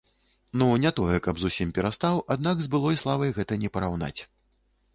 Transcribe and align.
Ну, 0.59 0.67
не 0.85 0.91
тое 0.99 1.17
каб 1.27 1.35
зусім 1.41 1.75
перастаў, 1.79 2.23
аднак 2.37 2.57
з 2.63 2.73
былой 2.77 2.99
славай 3.05 3.37
гэта 3.39 3.61
не 3.65 3.69
параўнаць. 3.77 4.21